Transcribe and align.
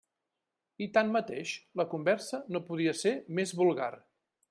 I 0.85 0.87
tanmateix, 0.95 1.53
la 1.81 1.87
conversa 1.93 2.43
no 2.57 2.65
podia 2.71 2.99
ser 3.05 3.17
més 3.41 3.59
vulgar. 3.63 3.93